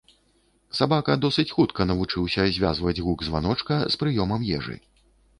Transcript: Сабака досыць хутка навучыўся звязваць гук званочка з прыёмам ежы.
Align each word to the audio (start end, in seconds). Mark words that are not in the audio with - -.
Сабака 0.77 1.13
досыць 1.25 1.51
хутка 1.57 1.85
навучыўся 1.89 2.45
звязваць 2.55 2.93
гук 3.07 3.21
званочка 3.27 3.77
з 3.97 4.01
прыёмам 4.03 4.41
ежы. 4.61 4.75